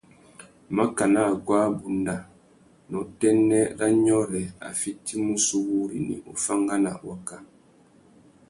Makana 0.77 1.19
aguá 1.31 1.59
abunda, 1.69 2.15
ná 2.89 2.95
utênê 3.05 3.61
râ 3.77 3.87
nyôrê 4.05 4.43
a 4.67 4.67
fitimú 4.79 5.33
sú 5.45 5.57
wúrrini, 5.67 6.15
uffangana; 6.31 6.91
waka. 7.07 7.37